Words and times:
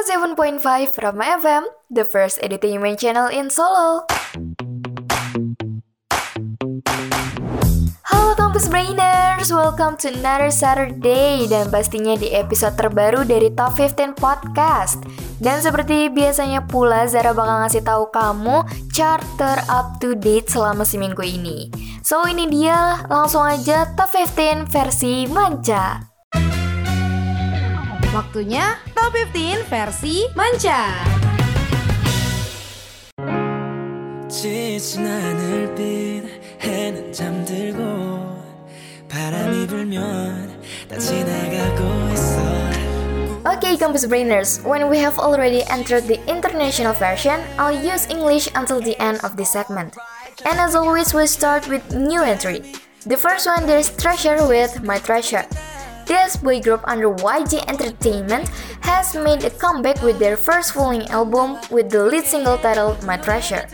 107.5 0.00 0.96
Rama 0.96 1.36
FM, 1.44 1.68
the 1.92 2.08
first 2.08 2.40
entertainment 2.40 2.96
channel 2.96 3.28
in 3.28 3.52
Solo. 3.52 4.08
Halo 8.08 8.32
Campus 8.32 8.64
Brainers, 8.72 9.52
welcome 9.52 10.00
to 10.00 10.08
another 10.08 10.48
Saturday 10.48 11.44
Dan 11.44 11.68
pastinya 11.68 12.16
di 12.16 12.32
episode 12.32 12.80
terbaru 12.80 13.28
dari 13.28 13.52
Top 13.52 13.76
15 13.76 14.16
Podcast. 14.16 15.04
Dan 15.36 15.60
seperti 15.60 16.08
biasanya 16.08 16.64
pula 16.64 17.04
Zara 17.04 17.36
bakal 17.36 17.68
ngasih 17.68 17.84
tahu 17.84 18.08
kamu 18.08 18.64
charter 18.96 19.60
up 19.68 20.00
to 20.00 20.16
date 20.16 20.48
selama 20.48 20.88
seminggu 20.88 21.20
ini. 21.20 21.68
So 22.00 22.24
ini 22.24 22.48
dia, 22.48 23.04
langsung 23.12 23.44
aja 23.44 23.84
Top 24.00 24.08
15 24.08 24.64
versi 24.64 25.28
manca 25.28 26.09
Waktunya 28.13 28.79
Top 28.95 29.13
15 29.13 29.65
versi 29.69 30.27
Manca. 30.35 30.93
지친 34.29 35.05
하늘빛 35.05 36.61
해는 36.61 37.13
잠들고 37.13 37.83
바람이 39.09 39.67
불면 39.67 40.61
다 40.89 40.97
지나가고 40.97 42.13
있어 42.13 42.55
Okay, 43.45 43.77
Campus 43.77 44.05
Brainers, 44.07 44.59
when 44.65 44.89
we 44.89 44.97
have 44.97 45.19
already 45.19 45.63
entered 45.69 46.07
the 46.07 46.19
international 46.27 46.93
version, 46.93 47.39
I'll 47.57 47.71
use 47.71 48.09
English 48.09 48.49
until 48.55 48.81
the 48.81 48.99
end 48.99 49.23
of 49.23 49.37
this 49.37 49.51
segment. 49.51 49.95
And 50.43 50.59
as 50.59 50.75
always, 50.75 51.13
we 51.13 51.27
start 51.27 51.67
with 51.69 51.85
new 51.93 52.21
entry. 52.23 52.63
The 53.05 53.15
first 53.15 53.45
one 53.45 53.67
there's 53.67 53.95
Treasure 53.95 54.47
with 54.47 54.83
My 54.83 54.97
Treasure. 54.97 55.45
This 56.10 56.34
boy 56.34 56.58
group 56.58 56.82
under 56.90 57.06
YG 57.06 57.62
Entertainment 57.70 58.50
has 58.82 59.14
made 59.14 59.46
a 59.46 59.50
comeback 59.54 60.02
with 60.02 60.18
their 60.18 60.36
first 60.36 60.74
full-length 60.74 61.06
album 61.14 61.62
with 61.70 61.86
the 61.86 62.02
lead 62.02 62.26
single 62.26 62.58
titled 62.58 62.98
My 63.06 63.14
Treasure. 63.16 63.70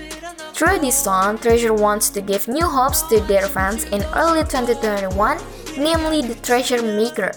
Through 0.52 0.84
this 0.84 1.00
song, 1.00 1.38
Treasure 1.38 1.72
wants 1.72 2.10
to 2.12 2.20
give 2.20 2.46
new 2.46 2.68
hopes 2.68 3.00
to 3.08 3.24
their 3.24 3.48
fans 3.48 3.88
in 3.88 4.04
early 4.12 4.44
2021, 4.44 5.16
namely 5.80 6.20
the 6.28 6.36
Treasure 6.44 6.84
Maker. 6.84 7.32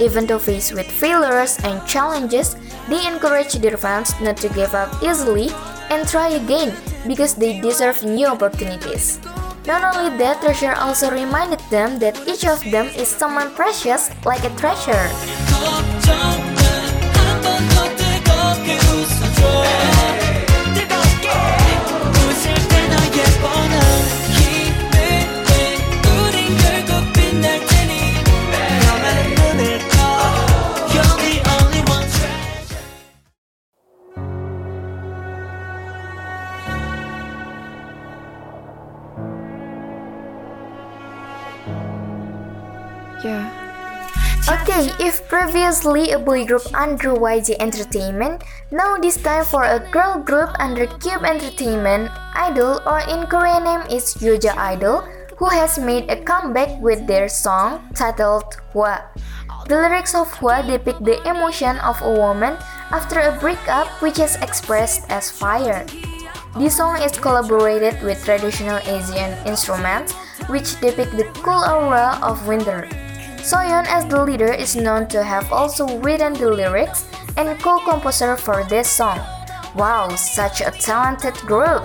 Even 0.00 0.24
though 0.24 0.40
faced 0.40 0.72
with 0.72 0.88
failures 0.88 1.60
and 1.60 1.84
challenges, 1.84 2.56
they 2.88 3.04
encourage 3.04 3.52
their 3.60 3.76
fans 3.76 4.16
not 4.24 4.38
to 4.38 4.48
give 4.56 4.72
up 4.72 4.88
easily 5.04 5.52
and 5.92 6.08
try 6.08 6.40
again 6.40 6.72
because 7.06 7.34
they 7.34 7.60
deserve 7.60 8.00
new 8.04 8.24
opportunities. 8.24 9.20
Not 9.66 9.96
only 9.96 10.16
that, 10.18 10.40
Treasure 10.40 10.72
also 10.72 11.10
reminded 11.10 11.60
them 11.70 11.98
that 11.98 12.16
each 12.26 12.44
of 12.46 12.62
them 12.70 12.86
is 12.96 13.08
someone 13.08 13.54
precious 13.54 14.10
like 14.24 14.44
a 14.44 14.50
treasure. 14.56 15.10
Okay, 44.48 44.90
if 44.98 45.28
previously 45.28 46.10
a 46.10 46.18
boy 46.18 46.44
group 46.44 46.64
under 46.74 47.12
YG 47.14 47.54
Entertainment, 47.60 48.42
now 48.72 48.96
this 48.96 49.20
time 49.20 49.44
for 49.44 49.62
a 49.62 49.78
girl 49.92 50.18
group 50.18 50.50
under 50.58 50.86
Cube 50.98 51.22
Entertainment, 51.22 52.10
Idol 52.34 52.80
or 52.88 53.04
in 53.06 53.28
Korean 53.28 53.62
name 53.62 53.84
is 53.92 54.16
Yoja 54.18 54.56
Idol, 54.56 55.04
who 55.36 55.46
has 55.46 55.78
made 55.78 56.10
a 56.10 56.16
comeback 56.24 56.80
with 56.80 57.06
their 57.06 57.28
song 57.28 57.92
titled 57.94 58.56
Hwa. 58.72 59.04
The 59.68 59.76
lyrics 59.76 60.14
of 60.16 60.32
Hwa 60.40 60.66
depict 60.66 61.04
the 61.04 61.20
emotion 61.28 61.78
of 61.78 62.00
a 62.02 62.10
woman 62.10 62.56
after 62.90 63.20
a 63.20 63.36
breakup 63.38 63.86
which 64.02 64.18
is 64.18 64.34
expressed 64.42 65.04
as 65.12 65.30
fire. 65.30 65.86
This 66.56 66.76
song 66.76 66.98
is 66.98 67.12
collaborated 67.14 68.02
with 68.02 68.24
traditional 68.24 68.82
Asian 68.82 69.36
instruments 69.46 70.12
which 70.48 70.80
depict 70.80 71.14
the 71.14 71.28
cool 71.44 71.62
aura 71.62 72.18
of 72.22 72.48
winter. 72.48 72.88
Soyeon 73.42 73.86
as 73.86 74.04
the 74.06 74.22
leader 74.22 74.52
is 74.52 74.76
known 74.76 75.08
to 75.08 75.24
have 75.24 75.50
also 75.52 75.98
written 76.00 76.34
the 76.34 76.50
lyrics 76.50 77.08
and 77.36 77.58
co-composer 77.60 78.36
for 78.36 78.64
this 78.64 78.88
song. 78.88 79.18
Wow, 79.74 80.14
such 80.14 80.60
a 80.60 80.70
talented 80.70 81.34
group! 81.46 81.82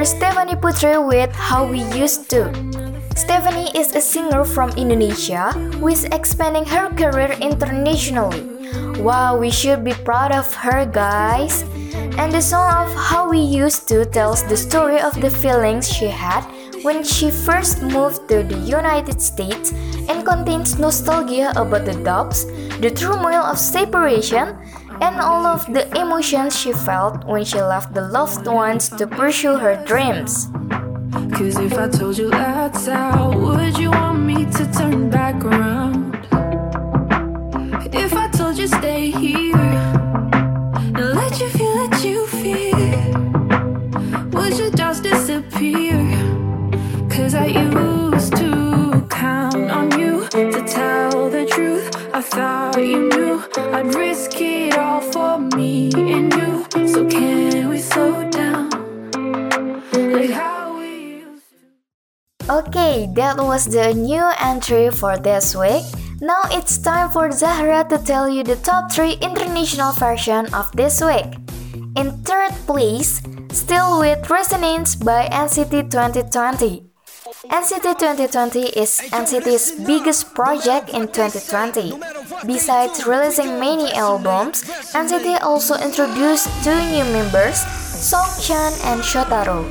Is 0.00 0.10
Stephanie 0.10 0.54
Putri 0.54 0.94
with 0.94 1.34
How 1.34 1.66
We 1.66 1.82
Used 1.98 2.30
To. 2.30 2.54
Stephanie 3.16 3.70
is 3.74 3.96
a 3.96 4.00
singer 4.00 4.44
from 4.44 4.70
Indonesia 4.78 5.50
who 5.82 5.88
is 5.88 6.04
expanding 6.14 6.64
her 6.66 6.86
career 6.94 7.34
internationally. 7.42 8.46
Wow, 9.02 9.38
we 9.38 9.50
should 9.50 9.82
be 9.82 9.98
proud 10.06 10.30
of 10.30 10.46
her, 10.54 10.86
guys. 10.86 11.66
And 12.14 12.30
the 12.30 12.42
song 12.42 12.86
of 12.86 12.94
How 12.94 13.26
We 13.26 13.42
Used 13.42 13.88
To 13.88 14.06
tells 14.06 14.46
the 14.46 14.56
story 14.56 15.00
of 15.02 15.18
the 15.18 15.30
feelings 15.30 15.90
she 15.90 16.06
had 16.06 16.46
when 16.86 17.02
she 17.02 17.30
first 17.30 17.82
moved 17.82 18.28
to 18.30 18.46
the 18.46 18.58
United 18.62 19.18
States 19.18 19.74
and 20.06 20.22
contains 20.22 20.78
nostalgia 20.78 21.50
about 21.58 21.86
the 21.86 21.98
doubts, 22.06 22.46
the 22.78 22.90
turmoil 22.94 23.42
of 23.42 23.58
separation, 23.58 24.54
and 25.00 25.20
all 25.20 25.46
of 25.46 25.64
the 25.72 25.86
emotions 25.98 26.58
she 26.58 26.72
felt 26.72 27.24
when 27.24 27.44
she 27.44 27.60
left 27.60 27.94
the 27.94 28.02
loved 28.02 28.46
ones 28.46 28.88
to 28.88 29.06
pursue 29.06 29.56
her 29.56 29.76
dreams. 29.84 30.48
Cause 31.32 31.56
if 31.58 31.74
I 31.78 31.88
told 31.88 32.18
you 32.18 32.30
that's 32.30 32.88
out, 32.88 33.34
would 33.34 33.78
you 33.78 33.90
want 33.90 34.20
me 34.20 34.44
to 34.44 34.72
turn 34.72 35.08
back 35.10 35.44
around? 35.44 36.14
If 37.94 38.12
I 38.12 38.28
told 38.28 38.58
you 38.58 38.66
stay 38.66 39.10
here 39.10 39.56
and 39.56 41.14
let 41.14 41.38
you 41.40 41.48
feel 41.48 41.74
what 41.76 42.04
you 42.04 42.26
feel, 42.26 43.10
would 44.32 44.58
you 44.58 44.70
just 44.72 45.02
disappear? 45.02 45.96
Cause 47.08 47.34
I 47.34 47.46
used 47.46 48.36
to 48.36 49.06
count 49.08 49.70
on 49.70 49.98
you 49.98 50.28
to 50.28 50.64
tell 50.66 51.30
the 51.30 51.46
truth. 51.46 51.94
I 52.12 52.20
thought 52.20 52.76
you 52.78 53.08
knew 53.08 53.27
I'd 53.56 53.94
risk 53.94 54.34
it 54.40 54.76
all 54.76 55.00
for 55.00 55.38
me 55.38 55.90
and 55.94 56.32
you. 56.34 56.66
So 56.88 57.06
can 57.06 57.68
we 57.68 57.78
slow 57.78 58.28
down? 58.30 58.70
Like 59.92 60.30
how 60.30 60.78
we 60.78 61.22
used 61.22 61.46
to. 61.50 62.52
Okay, 62.66 63.06
that 63.14 63.36
was 63.38 63.66
the 63.66 63.94
new 63.94 64.26
entry 64.40 64.90
for 64.90 65.16
this 65.18 65.54
week. 65.54 65.84
Now 66.20 66.42
it's 66.50 66.78
time 66.78 67.10
for 67.10 67.30
Zahra 67.30 67.86
to 67.90 67.98
tell 67.98 68.28
you 68.28 68.42
the 68.42 68.56
top 68.56 68.90
3 68.90 69.18
international 69.22 69.92
version 69.92 70.52
of 70.52 70.72
this 70.74 71.00
week. 71.00 71.30
In 71.94 72.18
third 72.26 72.52
place, 72.66 73.22
still 73.52 74.00
with 74.00 74.28
Resonance 74.28 74.96
by 74.96 75.28
NCT 75.30 75.90
2020. 75.90 76.88
NCT 77.46 77.98
2020 78.02 78.60
is 78.74 78.98
NCT's 79.14 79.78
biggest 79.86 80.34
project 80.34 80.90
in 80.90 81.06
2020. 81.06 82.17
Besides 82.46 83.04
releasing 83.06 83.58
many 83.58 83.92
albums, 83.94 84.62
NCT 84.94 85.42
also 85.42 85.74
introduced 85.74 86.46
two 86.62 86.76
new 86.90 87.04
members, 87.10 87.58
Song 87.98 88.28
Songchan 88.28 88.72
and 88.86 89.02
Shotaro. 89.02 89.66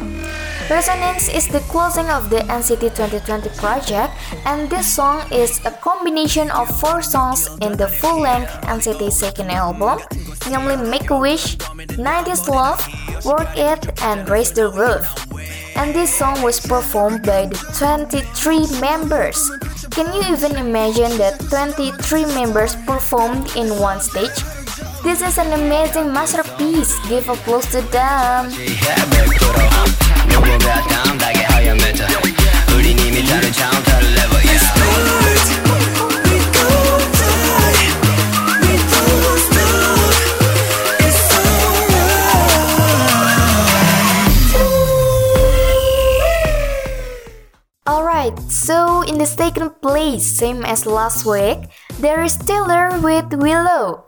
Resonance 0.70 1.30
is 1.30 1.48
the 1.48 1.62
closing 1.72 2.10
of 2.10 2.30
the 2.30 2.44
NCT 2.52 2.92
2020 2.92 3.50
project, 3.56 4.12
and 4.46 4.70
this 4.70 4.86
song 4.86 5.24
is 5.32 5.64
a 5.66 5.72
combination 5.72 6.52
of 6.52 6.68
four 6.80 7.02
songs 7.02 7.48
in 7.62 7.78
the 7.78 7.88
full 7.88 8.20
length 8.20 8.52
NCT 8.68 9.12
second 9.12 9.50
album, 9.50 10.00
namely 10.50 10.76
Make 10.76 11.10
a 11.10 11.18
Wish, 11.18 11.56
90s 11.96 12.50
Love, 12.50 12.84
Work 13.24 13.48
It, 13.56 14.02
and 14.04 14.28
Raise 14.28 14.52
the 14.52 14.68
Roof. 14.68 15.08
And 15.78 15.96
this 15.96 16.14
song 16.14 16.42
was 16.42 16.60
performed 16.60 17.24
by 17.24 17.46
the 17.46 17.56
23 17.80 18.82
members. 18.82 19.40
Can 19.98 20.14
you 20.14 20.22
even 20.30 20.56
imagine 20.58 21.18
that 21.18 21.42
23 21.50 22.26
members 22.38 22.76
performed 22.86 23.50
in 23.58 23.82
one 23.82 24.00
stage? 24.00 24.30
This 25.02 25.26
is 25.26 25.40
an 25.40 25.52
amazing 25.58 26.14
masterpiece. 26.14 26.94
Give 27.10 27.28
applause 27.28 27.66
to 27.72 27.82
them. 27.90 28.54
In 49.18 49.22
the 49.22 49.26
second 49.26 49.72
place, 49.82 50.28
same 50.28 50.64
as 50.64 50.86
last 50.86 51.26
week, 51.26 51.58
there 51.98 52.22
is 52.22 52.38
Taylor 52.38 53.02
with 53.02 53.34
Willow. 53.34 54.06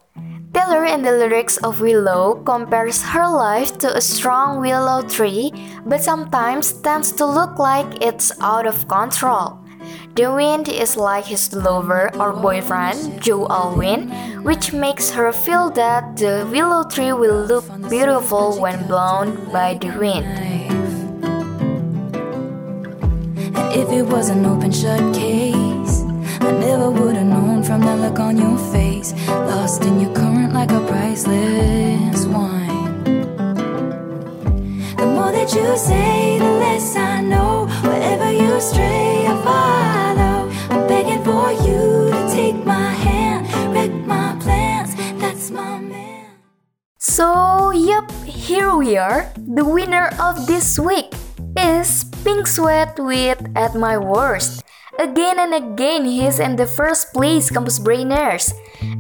Taylor 0.54 0.86
in 0.86 1.02
the 1.02 1.10
lyrics 1.10 1.58
of 1.66 1.82
Willow 1.82 2.36
compares 2.46 3.02
her 3.02 3.26
life 3.28 3.76
to 3.80 3.90
a 3.98 4.02
strong 4.02 4.62
willow 4.62 5.02
tree, 5.02 5.50
but 5.88 6.04
sometimes 6.04 6.74
tends 6.86 7.12
to 7.14 7.26
look 7.26 7.58
like 7.58 8.06
it's 8.06 8.32
out 8.40 8.68
of 8.68 8.88
control. 8.88 9.58
The 10.14 10.30
wind 10.30 10.70
is 10.70 10.96
like 10.96 11.26
his 11.26 11.54
lover 11.54 12.14
or 12.14 12.32
boyfriend, 12.32 13.20
Joe 13.20 13.48
Alwyn, 13.50 14.14
which 14.44 14.74
makes 14.74 15.10
her 15.10 15.34
feel 15.34 15.72
that 15.72 16.18
the 16.18 16.48
willow 16.52 16.88
tree 16.88 17.14
will 17.14 17.50
look 17.50 17.66
beautiful 17.90 18.62
when 18.62 18.86
blown 18.86 19.34
by 19.50 19.74
the 19.74 19.90
wind. 19.98 20.79
If 23.80 23.90
it 23.92 24.04
was 24.04 24.28
an 24.30 24.46
open 24.46 24.72
shut 24.72 25.00
case, 25.16 26.04
I 26.42 26.52
never 26.52 26.92
would 26.92 27.16
have 27.16 27.26
known 27.26 27.64
from 27.64 27.80
the 27.82 27.96
look 27.96 28.20
on 28.20 28.38
your 28.38 28.58
face. 28.74 29.14
Lost 29.28 29.84
in 29.86 30.02
your 30.02 30.14
current 30.14 30.52
like 30.54 30.72
a 30.72 30.82
priceless 30.86 32.26
wine. 32.26 33.04
The 34.98 35.06
more 35.06 35.32
that 35.32 35.54
you 35.56 35.78
say, 35.78 36.40
the 36.40 36.52
less 36.64 36.96
I 36.98 37.22
know. 37.22 37.68
Wherever 37.84 38.32
you 38.32 38.60
stray, 38.60 39.26
I 39.28 39.36
follow. 39.48 40.38
I'm 40.72 40.88
begging 40.88 41.24
for 41.24 41.52
you 41.66 42.12
to 42.12 42.22
take 42.36 42.58
my 42.66 42.92
hand, 43.06 43.48
wreck 43.74 43.92
my 44.06 44.36
plans. 44.42 44.94
That's 45.22 45.52
my 45.52 45.80
man. 45.80 46.26
So, 46.98 47.72
yep, 47.72 48.12
here 48.26 48.76
we 48.76 48.98
are. 48.98 49.32
The 49.38 49.64
winner 49.64 50.10
of 50.20 50.48
this 50.48 50.78
week 50.78 51.14
is 51.56 52.09
Pink 52.24 52.48
Sweat 52.48 53.00
with 53.00 53.40
At 53.56 53.76
My 53.76 53.98
Worst. 53.98 54.64
Again 55.00 55.40
and 55.40 55.54
again, 55.54 56.04
he's 56.04 56.40
in 56.40 56.56
the 56.56 56.66
first 56.68 57.14
place, 57.14 57.50
Campus 57.50 57.80
Brainers. 57.80 58.52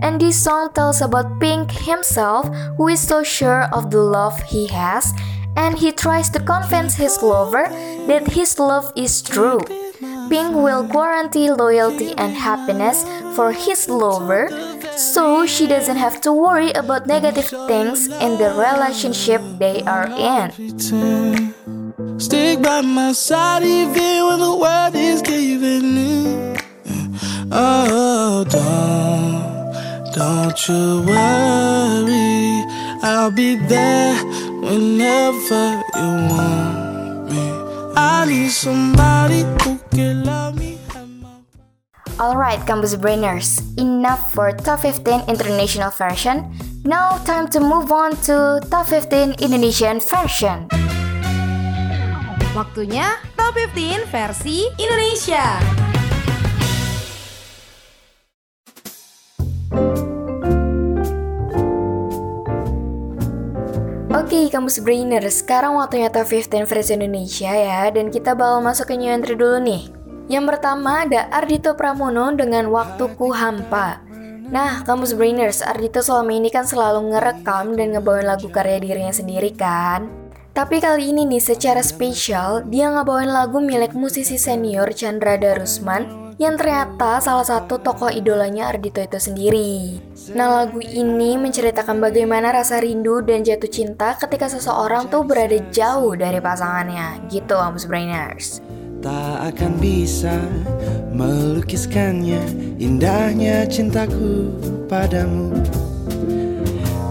And 0.01 0.21
this 0.21 0.42
song 0.42 0.71
tells 0.74 1.01
about 1.01 1.39
Pink 1.39 1.71
himself, 1.71 2.48
who 2.77 2.88
is 2.88 3.01
so 3.01 3.24
sure 3.24 3.68
of 3.74 3.92
the 3.92 4.00
love 4.00 4.39
he 4.44 4.68
has, 4.68 5.13
and 5.57 5.77
he 5.77 5.92
tries 5.92 6.30
to 6.31 6.39
convince 6.39 6.95
his 6.95 7.21
lover 7.21 7.68
that 8.07 8.31
his 8.31 8.57
love 8.57 8.94
is 8.95 9.21
true. 9.21 9.60
Pink 10.30 10.56
will 10.56 10.83
guarantee 10.83 11.51
loyalty 11.51 12.13
and 12.16 12.33
happiness 12.33 13.04
for 13.36 13.51
his 13.51 13.89
lover, 13.89 14.48
so 14.95 15.45
she 15.45 15.68
doesn't 15.68 15.98
have 15.98 16.21
to 16.21 16.31
worry 16.31 16.71
about 16.71 17.07
negative 17.07 17.51
things 17.68 18.07
in 18.07 18.38
the 18.38 18.56
relationship 18.56 19.42
they 19.60 19.81
are 19.83 20.07
in. 20.07 20.54
Stick 22.29 22.61
by 22.61 22.81
my 22.81 23.11
side 23.11 23.63
even 23.63 24.21
when 24.21 24.37
the 24.37 24.53
world 24.53 24.93
is 24.93 25.19
giving 25.23 25.97
in. 25.97 26.57
Oh, 27.51 28.45
don't, 28.45 30.13
don't 30.13 30.53
you 30.69 31.01
worry. 31.09 32.61
I'll 33.01 33.31
be 33.31 33.55
there 33.55 34.13
whenever 34.61 35.81
you 35.97 36.09
want 36.29 37.33
me. 37.33 37.49
I 37.97 38.25
need 38.29 38.51
somebody 38.51 39.41
who 39.65 39.79
can 39.89 40.23
love 40.23 40.53
me. 40.53 40.77
Alright, 42.19 42.61
Campus 42.67 42.93
Brainers, 42.93 43.57
enough 43.79 44.31
for 44.33 44.51
Top 44.51 44.81
15 44.81 45.21
International 45.27 45.89
version. 45.89 46.53
Now, 46.85 47.17
time 47.25 47.47
to 47.49 47.59
move 47.59 47.91
on 47.91 48.15
to 48.29 48.61
Top 48.69 48.85
15 48.85 49.41
Indonesian 49.41 49.99
version. 49.99 50.69
Waktunya 52.57 53.05
Top 53.37 53.53
15 53.53 54.09
versi 54.09 54.65
Indonesia. 54.81 55.61
Oke, 64.09 64.49
kampus 64.49 64.81
brainer, 64.81 65.21
sekarang 65.29 65.77
waktunya 65.77 66.09
top 66.09 66.25
15 66.25 66.65
versi 66.65 66.97
Indonesia 66.97 67.53
ya, 67.53 67.85
dan 67.93 68.09
kita 68.09 68.33
bakal 68.33 68.65
masuk 68.65 68.89
ke 68.89 68.97
new 68.97 69.13
entry 69.13 69.37
dulu 69.37 69.61
nih. 69.61 69.85
Yang 70.25 70.49
pertama 70.49 71.05
ada 71.05 71.29
Ardito 71.29 71.77
Pramono 71.77 72.33
dengan 72.33 72.73
Waktuku 72.73 73.29
Hampa. 73.29 74.01
Nah, 74.49 74.81
kampus 74.89 75.13
brainers, 75.13 75.61
Ardito 75.61 76.01
selama 76.01 76.33
ini 76.33 76.49
kan 76.49 76.65
selalu 76.65 77.13
ngerekam 77.13 77.77
dan 77.77 77.93
ngebawain 77.93 78.25
lagu 78.25 78.49
karya 78.49 78.81
dirinya 78.81 79.13
sendiri 79.13 79.53
kan. 79.53 80.28
Tapi 80.49 80.81
kali 80.81 81.13
ini 81.13 81.29
nih 81.29 81.43
secara 81.43 81.79
spesial, 81.85 82.65
dia 82.67 82.89
ngebawain 82.89 83.29
lagu 83.29 83.61
milik 83.61 83.93
musisi 83.93 84.35
senior 84.35 84.89
Chandra 84.91 85.37
Darusman 85.37 86.33
yang 86.39 86.55
ternyata 86.55 87.19
salah 87.19 87.43
satu 87.43 87.83
tokoh 87.83 88.07
idolanya 88.07 88.71
Ardito 88.71 89.03
itu 89.03 89.19
sendiri. 89.19 89.99
Nah 90.33 90.63
lagu 90.63 90.79
ini 90.79 91.35
menceritakan 91.35 91.99
bagaimana 91.99 92.55
rasa 92.55 92.79
rindu 92.79 93.19
dan 93.19 93.43
jatuh 93.43 93.67
cinta 93.67 94.15
ketika 94.15 94.47
seseorang 94.47 95.11
tuh 95.11 95.27
berada 95.27 95.59
jauh 95.69 96.15
dari 96.15 96.39
pasangannya. 96.39 97.27
Gitu 97.27 97.51
Kampus 97.51 97.85
Brainers. 97.85 98.63
Tak 98.99 99.55
akan 99.55 99.79
bisa 99.79 100.35
melukiskannya 101.15 102.43
Indahnya 102.83 103.63
cintaku 103.63 104.51
padamu 104.91 105.55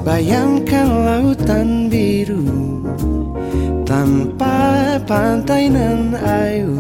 Bayangkan 0.05 0.85
lautan 0.85 1.88
biru 1.88 2.44
Tanpa 3.88 5.00
pantai 5.08 5.73
nan 5.73 6.12
ayu 6.12 6.76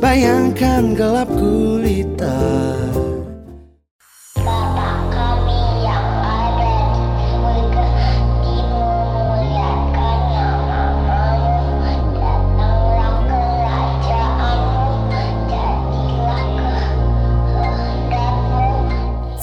Bayangkan 0.00 0.96
gelap 0.96 1.28
gulita. 1.28 2.32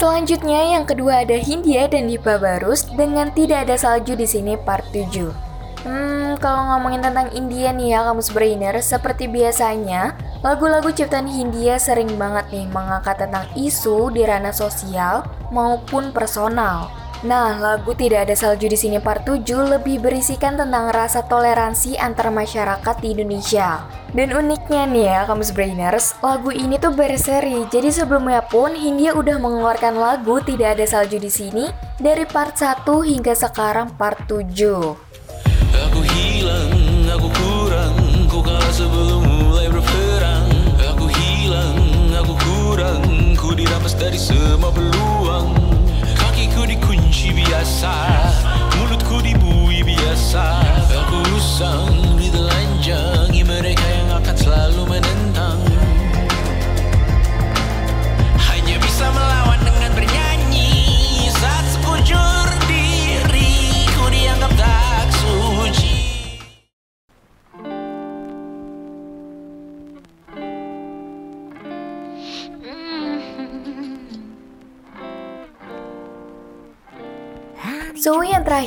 Selanjutnya 0.01 0.73
yang 0.73 0.89
kedua 0.89 1.21
ada 1.21 1.37
Hindia 1.37 1.85
dan 1.85 2.09
Dipa 2.09 2.41
Barus 2.41 2.89
dengan 2.97 3.29
tidak 3.37 3.69
ada 3.69 3.77
salju 3.77 4.17
di 4.17 4.25
sini 4.25 4.57
part 4.57 4.81
7. 4.89 5.48
Hmm, 5.79 6.35
kalau 6.43 6.75
ngomongin 6.75 6.99
tentang 6.99 7.31
India 7.31 7.71
nih 7.71 7.95
ya 7.95 8.03
kamu 8.03 8.19
brainer, 8.35 8.75
seperti 8.83 9.31
biasanya, 9.31 10.11
lagu-lagu 10.43 10.91
ciptaan 10.91 11.23
Hindia 11.23 11.79
sering 11.79 12.19
banget 12.19 12.51
nih 12.51 12.67
mengangkat 12.67 13.15
tentang 13.15 13.47
isu 13.55 14.11
di 14.11 14.27
ranah 14.27 14.51
sosial 14.51 15.23
maupun 15.55 16.11
personal. 16.11 16.91
Nah, 17.19 17.59
lagu 17.59 17.91
Tidak 17.91 18.15
Ada 18.15 18.31
Salju 18.31 18.71
di 18.71 18.79
sini 18.79 18.95
part 18.95 19.27
7 19.27 19.43
lebih 19.67 19.99
berisikan 19.99 20.55
tentang 20.55 20.87
rasa 20.95 21.19
toleransi 21.27 21.99
antar 21.99 22.31
masyarakat 22.31 22.95
di 23.03 23.11
Indonesia. 23.11 23.83
Dan 24.15 24.31
uniknya 24.31 24.87
nih 24.87 25.03
ya, 25.03 25.19
kamu 25.27 25.43
brainers, 25.51 26.15
lagu 26.23 26.47
ini 26.55 26.79
tuh 26.79 26.95
berseri. 26.95 27.67
Jadi 27.67 27.91
sebelumnya 27.91 28.39
pun 28.47 28.71
Hindia 28.71 29.15
udah 29.19 29.35
mengeluarkan 29.35 29.99
lagu 29.99 30.39
Tidak 30.39 30.79
Ada 30.79 30.87
Salju 30.87 31.19
di 31.19 31.27
sini 31.27 31.67
dari 31.99 32.23
part 32.23 32.55
1 32.55 32.87
hingga 32.87 33.35
sekarang 33.35 33.99
part 33.99 34.23
7. 34.31 35.08
Aku 36.49 36.65
hilang, 36.65 37.05
aku 37.13 37.29
kurang 37.29 37.95
Kau 38.25 38.41
kalah 38.41 38.73
sebelum 38.73 39.21
mulai 39.21 39.69
berperang. 39.69 40.49
Aku 40.81 41.05
hilang, 41.05 41.77
aku 42.17 42.33
kurang 42.41 43.03
Ku 43.37 43.53
dirampas 43.53 43.93
dari 43.93 44.17
semua 44.17 44.73
peluang. 44.73 45.53
Kakiku 46.17 46.65
dikunci 46.65 47.37
biasa 47.37 47.93
Mulutku 48.81 49.21
dibui 49.21 49.85
biasa. 49.85 50.63
Aku 50.89 51.19
usang, 51.37 52.17
ditelanjangi 52.17 53.43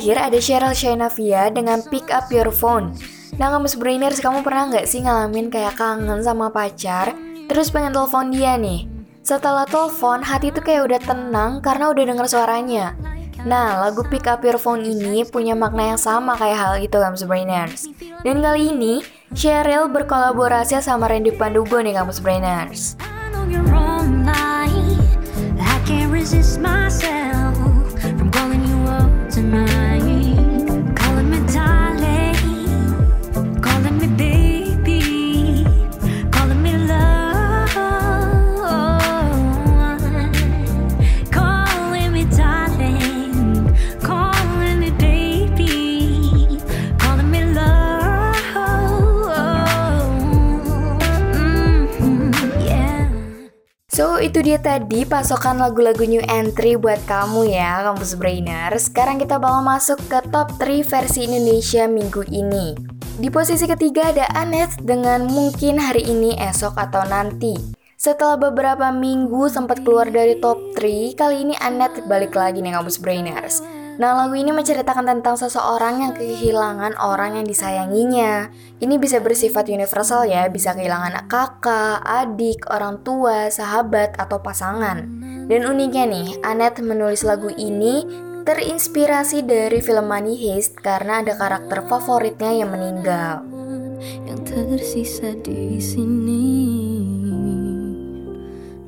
terakhir 0.03 0.19
ada 0.19 0.39
Cheryl 0.43 0.75
Shainavia 0.75 1.47
dengan 1.47 1.79
Pick 1.87 2.11
Up 2.11 2.27
Your 2.27 2.51
Phone. 2.51 2.91
Nah 3.39 3.55
kamu 3.55 3.71
Brainers, 3.79 4.19
kamu 4.19 4.43
pernah 4.43 4.67
nggak 4.67 4.83
sih 4.83 4.99
ngalamin 4.99 5.47
kayak 5.47 5.79
kangen 5.79 6.19
sama 6.19 6.51
pacar, 6.51 7.15
terus 7.47 7.71
pengen 7.71 7.95
telepon 7.95 8.27
dia 8.27 8.59
nih? 8.59 8.83
Setelah 9.23 9.63
telepon, 9.63 10.19
hati 10.19 10.51
tuh 10.51 10.59
kayak 10.59 10.91
udah 10.91 10.99
tenang 10.99 11.63
karena 11.63 11.87
udah 11.87 12.03
denger 12.03 12.27
suaranya. 12.27 12.99
Nah, 13.47 13.79
lagu 13.79 14.03
Pick 14.03 14.27
Up 14.27 14.43
Your 14.43 14.59
Phone 14.59 14.83
ini 14.83 15.23
punya 15.23 15.55
makna 15.55 15.95
yang 15.95 16.01
sama 16.03 16.35
kayak 16.35 16.59
hal 16.59 16.73
itu 16.83 16.99
Kamus 16.99 17.23
Brainers. 17.23 17.87
Dan 18.27 18.43
kali 18.43 18.75
ini, 18.75 18.99
Cheryl 19.31 19.87
berkolaborasi 19.87 20.83
sama 20.83 21.07
Randy 21.07 21.31
Pandugo 21.31 21.79
nih 21.79 21.95
Kamus 21.95 22.19
Brainers. 22.19 22.99
I 22.99 23.31
know 23.31 23.47
you're 23.47 23.63
online. 23.71 23.92
Dia 54.53 54.77
tadi 54.77 55.01
pasokan 55.01 55.57
lagu-lagu 55.57 56.05
new 56.05 56.21
entry 56.29 56.77
buat 56.77 57.01
kamu 57.09 57.57
ya, 57.57 57.89
Kampus 57.89 58.13
Brainer. 58.13 58.69
Sekarang 58.77 59.17
kita 59.17 59.41
bakal 59.41 59.65
masuk 59.65 59.97
ke 60.05 60.21
top 60.29 60.53
3 60.61 60.85
versi 60.85 61.25
Indonesia 61.25 61.89
minggu 61.89 62.21
ini. 62.29 62.77
Di 63.17 63.33
posisi 63.33 63.65
ketiga 63.65 64.13
ada 64.13 64.29
Anet 64.37 64.77
dengan 64.85 65.25
Mungkin 65.25 65.81
Hari 65.81 66.05
Ini, 66.05 66.37
Esok, 66.37 66.77
atau 66.77 67.01
Nanti. 67.01 67.57
Setelah 67.97 68.37
beberapa 68.37 68.93
minggu 68.93 69.49
sempat 69.49 69.81
keluar 69.81 70.13
dari 70.13 70.37
top 70.37 70.77
3, 70.77 71.17
kali 71.17 71.49
ini 71.49 71.57
Anet 71.57 72.05
balik 72.05 72.37
lagi 72.37 72.61
nih 72.61 72.77
Kampus 72.77 73.01
Brainers. 73.01 73.57
Nah, 73.93 74.17
lagu 74.17 74.33
ini 74.33 74.49
menceritakan 74.49 75.05
tentang 75.05 75.37
seseorang 75.37 76.01
yang 76.01 76.13
kehilangan 76.17 76.97
orang 76.97 77.37
yang 77.37 77.45
disayanginya. 77.45 78.49
Ini 78.81 78.95
bisa 78.97 79.21
bersifat 79.21 79.69
universal 79.69 80.25
ya, 80.25 80.49
bisa 80.49 80.73
kehilangan 80.73 81.29
kakak, 81.29 82.01
adik, 82.01 82.65
orang 82.73 83.05
tua, 83.05 83.53
sahabat, 83.53 84.17
atau 84.17 84.41
pasangan. 84.41 85.05
Dan 85.45 85.69
uniknya 85.69 86.09
nih, 86.09 86.27
Anet 86.41 86.81
menulis 86.81 87.21
lagu 87.21 87.53
ini 87.53 88.01
terinspirasi 88.43 89.45
dari 89.45 89.79
film 89.79 90.09
Money 90.09 90.35
Heist 90.35 90.81
karena 90.81 91.21
ada 91.21 91.37
karakter 91.37 91.85
favoritnya 91.85 92.51
yang 92.51 92.73
meninggal. 92.73 93.45
yang 94.27 94.43
tersisa 94.43 95.31
di 95.47 95.79
sini. 95.79 96.59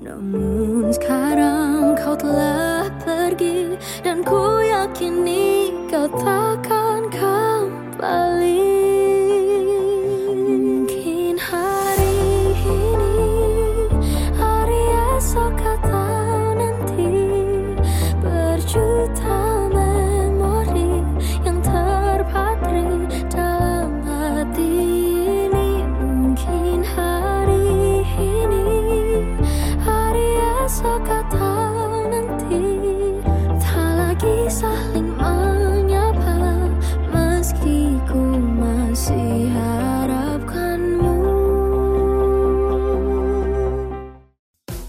Namun 0.03 0.91
sekarang 0.91 1.95
kau 1.95 2.19
telah 2.19 2.64
pergi 3.35 3.75
dan 3.99 4.23
ku 4.23 4.63
yakini 4.63 5.67
kau 5.91 6.07
takkan 6.23 7.03
kembali. 7.11 8.54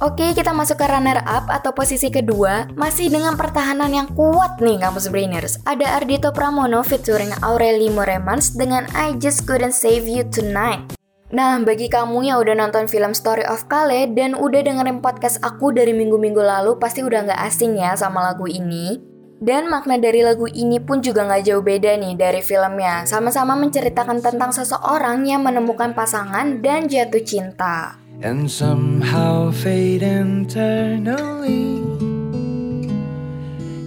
Oke, 0.06 0.38
kita 0.38 0.54
masuk 0.54 0.78
ke 0.78 0.86
runner 0.86 1.18
up 1.26 1.50
atau 1.50 1.74
posisi 1.74 2.14
kedua, 2.14 2.70
masih 2.78 3.10
dengan 3.10 3.34
pertahanan 3.34 3.90
yang 3.90 4.06
kuat 4.14 4.62
nih 4.62 4.78
kampus 4.78 5.10
brainers. 5.10 5.58
Ada 5.66 5.98
Ardito 5.98 6.30
Pramono 6.30 6.86
featuring 6.86 7.34
Aureli 7.42 7.90
Moremans 7.90 8.54
dengan 8.54 8.86
I 8.94 9.18
Just 9.18 9.50
Couldn't 9.50 9.74
Save 9.74 10.06
You 10.06 10.22
Tonight. 10.30 10.94
Nah, 11.34 11.58
bagi 11.58 11.90
kamu 11.90 12.22
yang 12.22 12.38
udah 12.38 12.54
nonton 12.54 12.86
film 12.86 13.18
Story 13.18 13.42
of 13.50 13.66
Kale 13.66 14.14
dan 14.14 14.38
udah 14.38 14.62
dengerin 14.62 15.02
podcast 15.02 15.42
aku 15.42 15.74
dari 15.74 15.90
minggu-minggu 15.90 16.38
lalu, 16.38 16.78
pasti 16.78 17.02
udah 17.02 17.26
nggak 17.26 17.42
asing 17.42 17.74
ya 17.74 17.98
sama 17.98 18.30
lagu 18.30 18.46
ini. 18.46 19.02
Dan 19.42 19.66
makna 19.66 19.98
dari 19.98 20.22
lagu 20.22 20.46
ini 20.46 20.78
pun 20.78 21.02
juga 21.02 21.26
nggak 21.26 21.50
jauh 21.50 21.66
beda 21.66 21.98
nih 21.98 22.14
dari 22.14 22.46
filmnya. 22.46 23.10
Sama-sama 23.10 23.58
menceritakan 23.58 24.22
tentang 24.22 24.54
seseorang 24.54 25.26
yang 25.26 25.42
menemukan 25.42 25.98
pasangan 25.98 26.62
dan 26.62 26.86
jatuh 26.86 27.26
cinta. 27.26 28.05
And 28.22 28.48
somehow 28.50 29.50
fade 29.50 30.02
internally. 30.02 31.82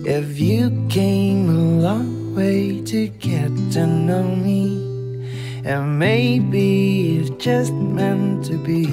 If 0.06 0.40
you 0.40 0.74
came 0.90 1.50
a 1.50 1.64
long 1.86 2.36
way 2.36 2.82
to 2.90 3.08
get 3.22 3.54
to 3.78 3.86
know 3.86 4.26
me, 4.26 4.82
and 5.66 6.00
maybe 6.00 7.20
it's 7.20 7.30
just 7.38 7.74
meant 7.74 8.46
to 8.50 8.58
be. 8.62 8.90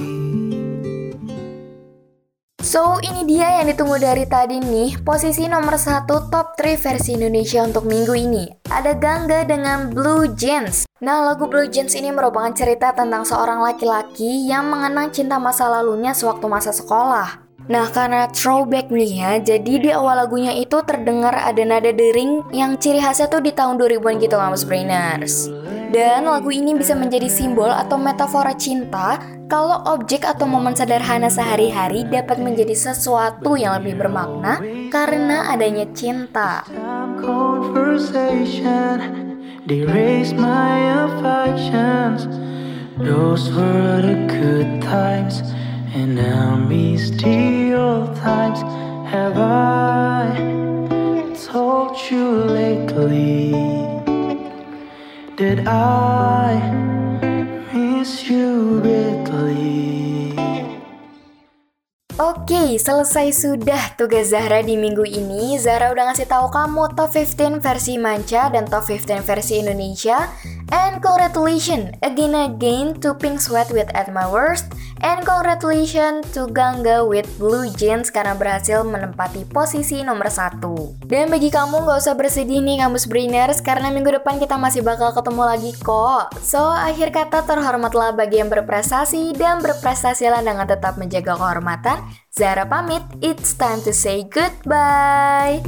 So, 2.67 2.99
ini 2.99 3.25
dia 3.31 3.63
yang 3.63 3.71
ditunggu 3.71 4.03
dari 4.03 4.27
tadi 4.27 4.59
nih, 4.59 5.01
posisi 5.07 5.47
nomor 5.47 5.79
satu 5.79 6.27
top 6.29 6.59
3 6.59 6.75
versi 6.75 7.15
Indonesia 7.15 7.63
untuk 7.63 7.87
minggu 7.87 8.13
ini. 8.19 8.45
Ada 8.67 8.99
Gangga 8.99 9.47
dengan 9.47 9.95
Blue 9.95 10.35
Jeans. 10.35 10.86
Nah, 10.97 11.21
lagu 11.29 11.45
Blue 11.45 11.69
Jeans 11.69 11.93
ini 11.93 12.09
merupakan 12.09 12.49
cerita 12.57 12.89
tentang 12.97 13.21
seorang 13.21 13.61
laki-laki 13.61 14.49
yang 14.49 14.73
mengenang 14.73 15.13
cinta 15.13 15.37
masa 15.37 15.69
lalunya 15.69 16.17
sewaktu 16.17 16.49
masa 16.49 16.73
sekolah. 16.73 17.45
Nah, 17.69 17.93
karena 17.93 18.33
throwback 18.33 18.89
nih 18.89 19.13
ya, 19.21 19.33
jadi 19.37 19.73
di 19.77 19.91
awal 19.93 20.25
lagunya 20.25 20.57
itu 20.57 20.81
terdengar 20.89 21.37
ada 21.37 21.61
nada 21.69 21.93
dering 21.93 22.49
yang 22.49 22.81
ciri 22.81 23.05
khasnya 23.05 23.29
tuh 23.29 23.45
di 23.45 23.53
tahun 23.53 23.77
2000-an 23.77 24.25
gitu, 24.25 24.41
Kamus 24.41 24.65
Brainers. 24.65 25.53
Dan 25.93 26.33
lagu 26.33 26.49
ini 26.49 26.73
bisa 26.73 26.97
menjadi 26.97 27.29
simbol 27.29 27.69
atau 27.69 28.01
metafora 28.01 28.57
cinta 28.57 29.21
kalau 29.53 29.85
objek 29.93 30.25
atau 30.25 30.49
momen 30.49 30.73
sederhana 30.73 31.29
sehari-hari 31.29 32.09
dapat 32.09 32.41
menjadi 32.41 32.73
sesuatu 32.73 33.53
yang 33.61 33.85
lebih 33.85 34.01
bermakna 34.01 34.65
karena 34.89 35.53
adanya 35.53 35.85
cinta. 35.93 36.65
They 39.67 39.81
raise 39.81 40.33
my 40.33 41.05
affections. 41.07 42.29
Those 42.99 43.53
were 43.53 44.01
the 44.01 44.15
good 44.29 44.81
times, 44.81 45.41
and 45.93 46.21
I 46.21 46.55
miss 46.55 47.11
the 47.11 47.75
old 47.75 48.15
times. 48.15 48.61
Have 49.11 49.37
I 49.37 50.29
told 51.51 51.99
you 52.09 52.29
lately 52.45 53.51
that 55.37 55.67
I 55.67 56.86
Oke, 62.17 62.81
selesai 62.81 63.29
sudah 63.29 63.93
tugas 63.93 64.33
Zahra 64.33 64.65
di 64.65 64.73
minggu 64.73 65.05
ini. 65.05 65.61
Zahra 65.61 65.93
udah 65.93 66.09
ngasih 66.09 66.25
tahu 66.25 66.49
kamu 66.49 66.97
top 66.97 67.13
15 67.13 67.61
versi 67.61 68.01
manca 68.01 68.49
dan 68.49 68.65
top 68.65 68.89
15 68.89 69.21
versi 69.21 69.61
Indonesia. 69.61 70.25
And 70.73 71.05
congratulations 71.05 71.93
again 72.01 72.33
again 72.33 72.97
to 73.05 73.13
Pink 73.21 73.37
Sweat 73.37 73.69
with 73.69 73.93
At 73.93 74.09
My 74.17 74.25
Worst. 74.25 74.65
And 75.05 75.21
congratulations 75.29 76.33
to 76.33 76.49
Gangga 76.49 77.05
with 77.05 77.29
Blue 77.37 77.69
Jeans 77.77 78.09
karena 78.09 78.33
berhasil 78.33 78.81
menempati 78.81 79.45
posisi 79.45 80.01
nomor 80.01 80.33
satu. 80.33 80.97
Dan 81.05 81.29
bagi 81.29 81.53
kamu 81.53 81.85
nggak 81.85 82.01
usah 82.01 82.17
bersedih 82.17 82.65
nih 82.65 82.81
kamus 82.81 83.05
brainers 83.05 83.61
karena 83.61 83.93
minggu 83.93 84.09
depan 84.23 84.41
kita 84.41 84.57
masih 84.57 84.81
bakal 84.81 85.13
ketemu 85.13 85.43
lagi 85.45 85.71
kok. 85.77 86.33
So, 86.41 86.65
akhir 86.65 87.13
kata 87.13 87.45
terhormatlah 87.45 88.17
bagi 88.17 88.41
yang 88.41 88.49
berprestasi 88.49 89.37
dan 89.37 89.61
berprestasilah 89.61 90.41
dengan 90.41 90.65
tetap 90.65 90.97
menjaga 90.97 91.37
kehormatan. 91.37 92.01
Zara 92.33 92.65
pamit, 92.65 93.05
it's 93.21 93.53
time 93.57 93.85
to 93.85 93.93
say 93.93 94.25
goodbye. 94.25 95.61